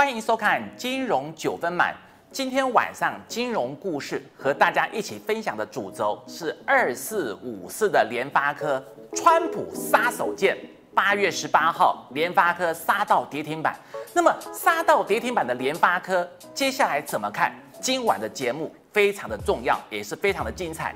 [0.00, 1.92] 欢迎收看《金融九分满》。
[2.32, 8.82] 今天晚上金融故事和大家一起分享的主轴是二四五四的联发科，
[9.14, 10.56] 川普杀手锏。
[10.94, 13.78] 八月十八号，联发科杀到跌停板。
[14.14, 17.52] 那么杀到跌停板的联发科，接下来怎么看？
[17.78, 20.94] 今晚的节目非常的重要，也是非常的精彩。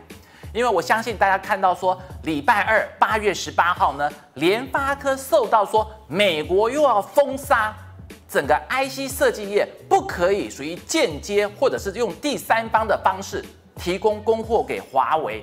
[0.54, 7.76] 因为我相信大家看到说，礼拜二八月十八号呢，联发科受到说美国又要封杀，
[8.34, 13.44] 整个 IC 设计业不可以属于间接或者是用第三方的方式
[13.76, 15.40] 提供供货给华为，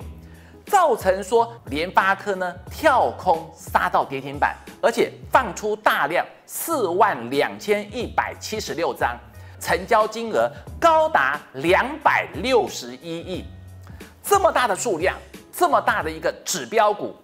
[0.66, 9.18] 造成说联发科呢跳空杀到跌停板，而且放出大量四万两千一百七十六张，
[9.58, 13.46] 成交金额高达两百六十一亿。
[14.22, 15.16] 这么大的数量，
[15.50, 17.16] 这么大的一个指标股，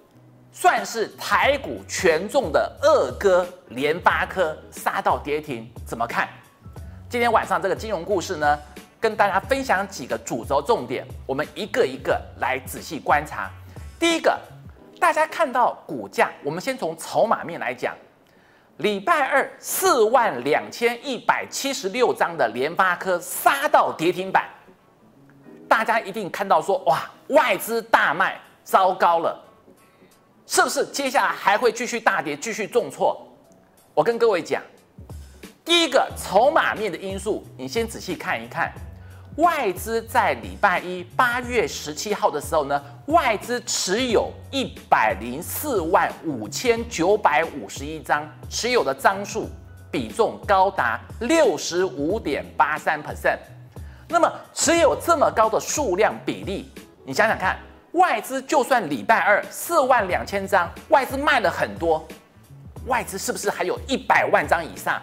[0.59, 6.27] 算是台股权重的二哥联发科杀到跌停，怎么看？
[7.07, 8.59] 今天晚上这个金融故事呢，
[8.99, 13.51] 跟大家分享几个主轴重点，我们一个一个来仔细观察。
[13.99, 14.35] 第一个，
[14.99, 17.93] 大家看到股价，我们先从筹码面来讲，
[18.77, 24.49] 礼拜二四万两千一百七十六张的联发科杀到跌停板。
[25.69, 29.39] 大家一定看到说哇，外资大卖，糟糕了，
[30.47, 30.85] 是不是？
[30.87, 33.21] 接下来还会继续大跌，继续重挫？
[33.93, 34.63] 我跟各位讲，
[35.65, 38.71] 第一个筹码面的因素，你先仔细看一看，
[39.35, 49.49] 外资在礼拜一八月十七号的时候呢，外资持有一百零四万五千九百五十一张，持有的张数
[49.91, 53.37] 比重高达六十五点八三 percent。
[54.07, 56.71] 那么持有这么高的数量比例，
[57.05, 57.59] 你想想看，
[57.97, 62.07] 外资就算礼拜二四万两千张，外资卖了很多，
[62.85, 65.01] 外资是不是还有一百万张以上？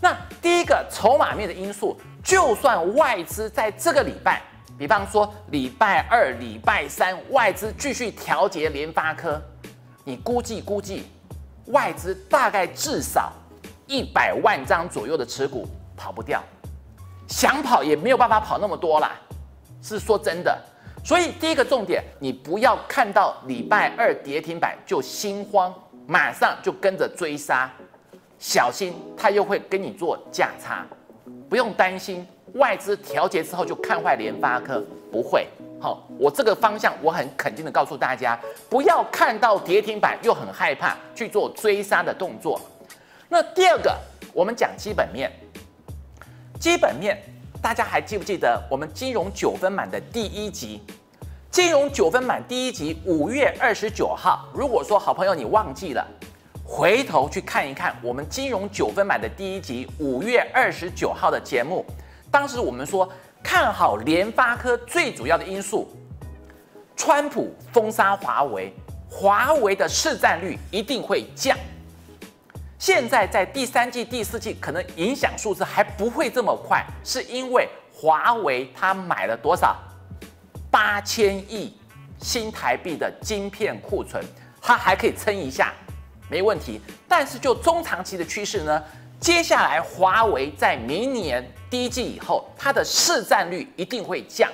[0.00, 4.42] 那第一个筹码面的因素，就算外资在这个礼拜，
[4.76, 9.40] 比方说礼拜二、礼拜三，外资继续调节联发科，
[10.02, 11.06] 你估计估计，
[11.66, 13.32] 外资大概至少
[13.86, 16.42] 一百万张左右的持股跑不掉。
[17.28, 19.12] 想跑也没有办法跑那么多啦，
[19.80, 20.58] 是说真的。
[21.08, 25.74] 所以第一个重点，你不要看到礼拜二跌停板就心慌，
[26.06, 27.72] 马上就跟着追杀，
[28.38, 30.86] 小心他又会跟你做价差。
[31.48, 35.46] 不用担心外资调节之后就看坏联发科，不会。
[35.80, 42.60] 好，我这个方向我很肯定的告诉大家，不要看到跌停板又很害怕去做追杀的动作。
[43.30, 43.96] 那第二个，
[44.34, 45.32] 我们讲基本面。
[46.60, 47.16] 基本面，
[47.62, 50.82] 大家还记不记得我们金融九分满的第一集？
[51.50, 54.46] 金融九分满第一集五月二十九号。
[54.52, 56.06] 如果说好朋友你忘记了，
[56.62, 61.84] 回头去看一看我们金融九分满的第一集五月二十九号的节目。
[62.30, 63.08] 当时我们说
[63.42, 65.88] 看好联发科最主要的因素，
[66.94, 68.72] 川普封杀华为，
[69.10, 71.56] 华为的市占率一定会降。
[72.78, 79.74] 现在在第三季、第四季，可能影响数字还不会这么快，是因为华为它买了多少
[80.78, 81.76] 八千亿
[82.20, 84.24] 新台币的晶片库存，
[84.62, 85.72] 它还可以撑一下，
[86.30, 86.80] 没问题。
[87.08, 88.80] 但是就中长期的趋势呢，
[89.18, 94.48] 接下来华为在明年第一季以后，它的市占率一定会降。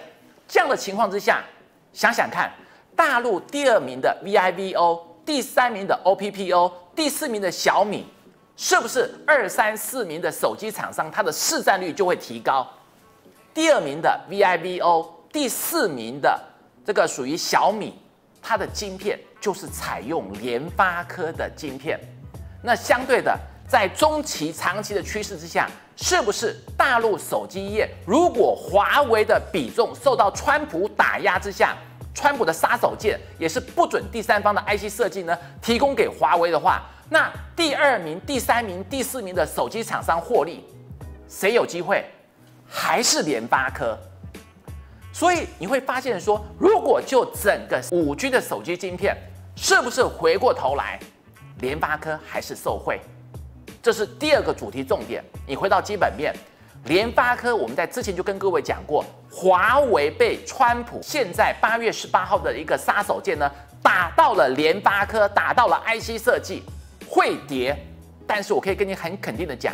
[0.49, 1.45] 这样的情况之下，
[1.93, 2.51] 想想看，
[2.97, 8.07] 大陆第二名的 VIVO，第三名的 OPPO，第四名的小米。
[8.57, 12.67] 是不是二三四名的手机厂商，它的市占率就会提高？
[13.53, 16.41] 第二名的 VIVO，第四名的
[16.87, 17.99] 这个属于小米，
[18.41, 21.99] 它的晶片就是采用联发科的晶片。
[22.63, 23.37] 那相对的，
[23.69, 31.77] 在中期、长期的趋势之下，是不是大陆手机业如果华为的比重受到川普打压之下，
[32.15, 36.81] 川普的杀手锏也是不准第三方的 IC 设计呢提供给华为的话？
[37.11, 40.65] 那第二名、第三名、第四名的手机厂商获利，
[41.29, 42.05] 谁有机会？
[42.69, 43.99] 还是联发科。
[45.15, 49.17] 所以你会发现说，如果就整个五 G 的手机晶片，
[49.55, 50.99] 是不是回过头来，
[51.61, 52.99] 联发科还是受惠？
[53.81, 55.23] 这是第二个主题重点。
[55.47, 56.35] 你回到基本面，
[56.87, 63.49] 联发科我们在之前就跟各位讲过，华为被川普现在八月十八号的一个杀手锏呢，
[63.81, 66.65] 打到了联发科，打到了 IC 设计。
[67.09, 67.77] 会跌，
[68.27, 69.73] 但是我可以跟你很肯定的讲，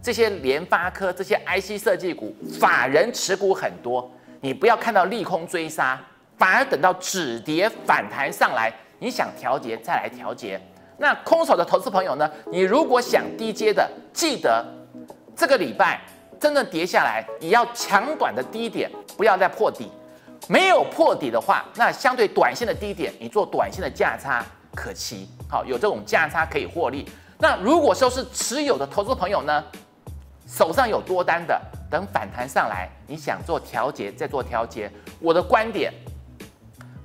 [0.00, 4.08] 这些联发科、这些 IC 设计股，法人持股很多，
[4.42, 5.96] 你不要看到利空追杀，
[6.36, 10.60] 反而等到止跌反弹上来，你想调节再来调节。
[10.98, 12.28] 那空手的投资朋友呢？
[12.50, 14.64] 你如果想低阶的，记得
[15.36, 16.00] 这个礼拜
[16.40, 19.88] 真的跌下来，你要抢短的低点，不要再破底。
[20.48, 25.28] 没有破底的话，那相对短线的低点，你做短线的价差可期。
[25.48, 27.08] 好，有这种价差可以获利。
[27.38, 29.64] 那如果说是持有的投资朋友呢，
[30.48, 31.60] 手上有多单的，
[31.92, 34.90] 等反弹上来，你想做调节再做调节。
[35.20, 35.92] 我的观点，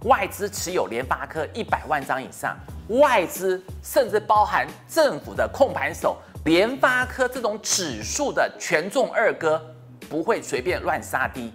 [0.06, 2.58] 外资持有联发科一百万张以上，
[2.88, 9.62] 外资甚至包含政府的控盘手，联发科这种指数的权重二哥，
[10.10, 11.54] 不会随便乱杀低。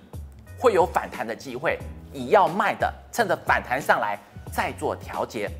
[0.58, 1.78] 会有反弹的机会，
[2.12, 4.18] 你要卖的，趁着反弹上来
[4.52, 5.50] 再做调节。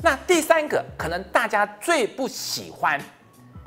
[0.00, 3.00] 那第三个，可能大家最不喜欢，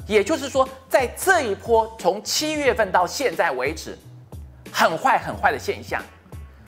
[0.07, 3.97] 也就是说，在这一波从七月份到现在为止，
[4.71, 6.01] 很坏很坏的现象，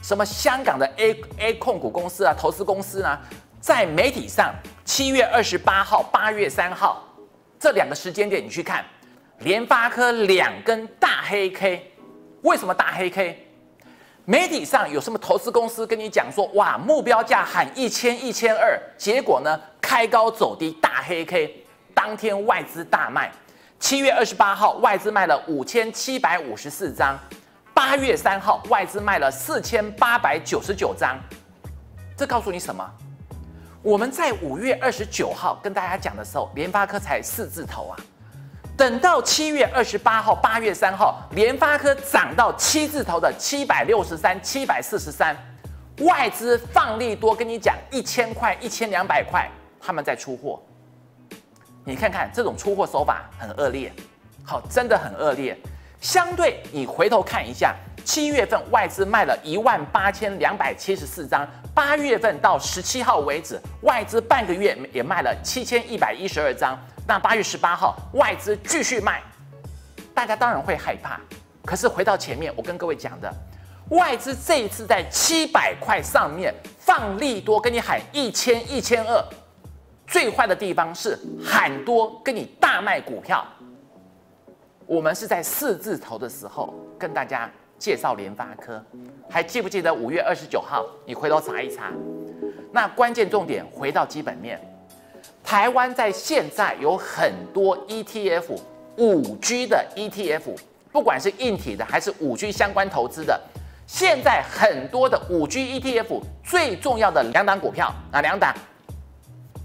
[0.02, 3.20] 什么香港的 A A 控股公司啊，投资公司呢，
[3.60, 4.54] 在媒体上
[4.86, 7.04] 七月二十八号、八月三号
[7.60, 8.86] 这两个时间点，你去看
[9.40, 11.92] 联发科两根大黑 K，
[12.44, 13.48] 为什么大黑 K？
[14.26, 21.63] 媒体上有什么投资公司跟你讲说，哇，目标价喊一千一千二，结果呢开高走低，大黑 K，
[21.94, 23.32] 当天外资大卖。
[23.80, 27.18] 七月二十八号外资卖了五千七百五十四张，
[27.74, 31.18] 八月三号外资卖了四千八百九十九张。
[32.16, 32.90] 这告诉你什么？
[33.82, 37.98] 我们在五月二十九号跟大家讲的时候，联发科才四字头啊。
[38.78, 45.36] 等到七月二十八号、八月三号，联发科涨到七字头的七百六十三、七百四十三，
[46.00, 49.50] 外资放利多，跟你讲一千块、一千两百块，
[49.82, 50.64] 他们在出货。
[51.86, 53.92] 你看看这种出货手法很恶劣，
[54.46, 55.58] 好，真的很恶劣。
[56.00, 66.78] 相对你回头看一下，七月份外资卖了一万八千两百七十四张，八月份到十七号为止，外资半个月也卖了七千一百一十二张。
[67.06, 69.22] 那八月十八号，外资继续卖，
[70.14, 71.20] 大家当然会害怕。
[71.66, 73.34] 可是回到前面，我跟各位讲的，
[73.90, 79.22] 外资这一次在七百块上面放利多，跟你喊一千一千二。
[80.14, 83.44] 最坏的地方是喊多跟你大卖股票。
[84.86, 87.50] 我们是在四字头的时候跟大家
[87.80, 88.80] 介绍联发科，
[89.28, 90.86] 还记不记得五月二十九号？
[91.04, 91.92] 你回头查一查。
[92.72, 94.62] 那关键重点回到基本面。
[95.44, 98.60] 台湾在现在有很多 ETF，
[98.98, 100.44] 五 G 的 ETF，
[100.92, 103.42] 不管是硬体的还是五 G 相关投资的，
[103.88, 108.54] 现在很多的五 G ETF 最重要的两档股票，哪两档？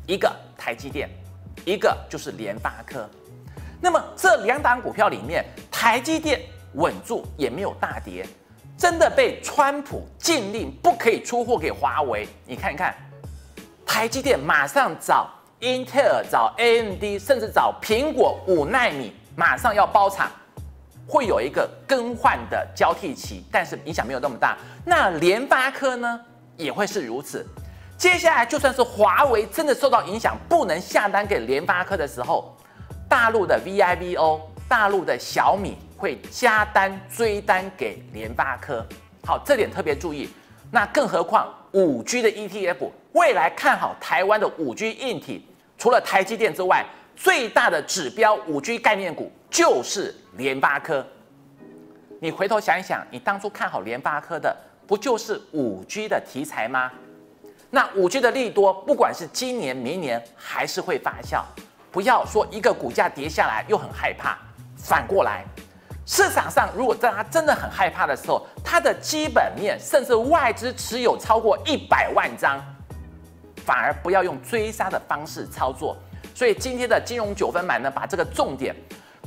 [0.09, 1.07] 一个台积电，
[1.67, 3.07] 一个就是联发科。
[3.79, 6.41] 那么这两档股票里面，台积电
[6.73, 8.27] 稳住也没有大跌，
[8.77, 12.27] 真的被川普禁令不可以出货给华为。
[12.47, 12.95] 你看看，
[13.85, 15.31] 台积电马上找。
[15.61, 20.31] 英特尔找 AMD，甚至找苹果五纳米，马上要包厂，
[21.05, 24.57] 会有一个更换的交替期，但是影响没有那么大。
[24.85, 26.21] 那联发科呢，
[26.57, 27.45] 也会是如此。
[27.99, 32.57] 接下来就算是华为真的受到影响，不能下单给联发科的时候，
[33.09, 38.87] 大陆的 VIVO、大陆的小米会加单追单给联发科。
[39.27, 40.31] 好，这点特别注意。
[40.71, 45.45] 那更何况五 G 的 ETF，未来看好台湾的五 G 硬体。
[45.77, 46.87] 除了台积电之外，
[47.17, 51.05] 最大的指标五 G 概念股就是联发科。
[52.21, 56.93] 你回头想一想，你当初看好联发科的，不就是五 G 的题材吗？
[57.71, 61.43] 那五 G 的利多，不管是今年、明年，还是会发酵。
[61.91, 64.39] 不要说一个股价跌下来又很害怕，
[64.77, 65.45] 反过来，
[66.07, 72.63] 市场上如果在它真的很害怕的时候，它的基本面甚至外资持有超过一百万张。
[73.65, 75.95] 反而不要用追杀的方式操作，
[76.35, 78.75] 所以今天的金融九分满呢，把这个重点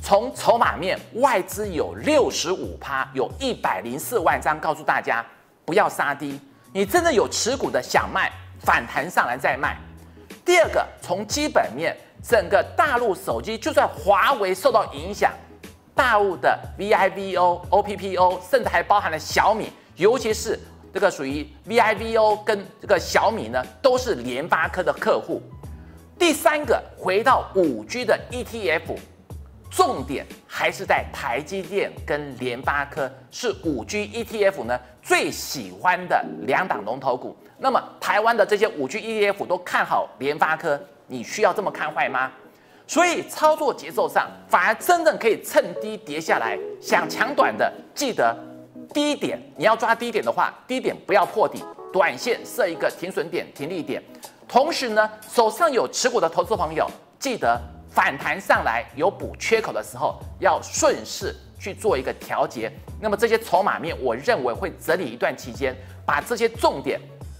[0.01, 5.23] 从筹码面外资有六十五趴，有一百零四万张，告诉大家
[5.63, 6.41] 不要杀低，
[6.73, 9.77] 你真的有持股的想卖，反弹上来再卖。
[10.45, 15.33] 第二个，从基本面，整个大陆手机就算华为受到影响，
[15.93, 20.59] 大陆的 VIVO、OPPO，甚至还包含了小米，尤其是。
[20.93, 25.41] 这个属于 VIVO 跟这个小米呢，都是联发科的客户。
[26.19, 28.97] 第三个，回到五 G 的 ETF，
[29.71, 37.35] 重点还是在台积电跟联发科，是五 G ETF 呢最喜欢的两档龙头股。
[37.57, 42.31] 那么台湾的这些五 G ETF 都看好联发科，你需要这么看坏吗？
[42.85, 48.37] 所以操作节奏上，反而真正可以趁低跌下来，想抢短的，记得。
[48.93, 51.63] 低点你要抓低点的话，低点不要破底，
[51.93, 54.03] 短线设一个停损点、停利点。
[54.49, 56.85] 同时呢，手上有持股的投资朋友，
[57.17, 57.57] 记得
[57.91, 62.71] 反弹上来有补缺口的时候，要顺势去做一个调节。
[63.01, 66.99] 那么这些筹码面，我认为会整理一段期间，把这些重点，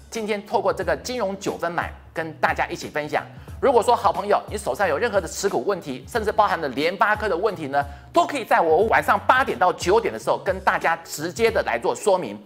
[0.10, 3.26] 今天透过这个金融九分满跟大家一起分享。
[3.62, 7.82] 如果说好朋友你手上有任何的持股问题，甚至包含了联发科的问题呢，
[8.12, 12.38] 都可以在我晚上八点到九点的时候跟大家直接的来做说明。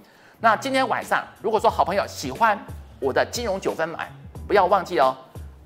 [0.42, 2.60] 那今天晚上，如果说好朋友喜欢
[3.00, 4.08] 我的金融九分满，
[4.46, 5.16] 不要忘记哦，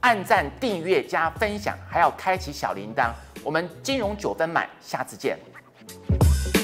[0.02, 3.12] 按赞、订阅、加分享，还要开启小铃铛。
[3.44, 5.38] 我们金融九分满，下次见。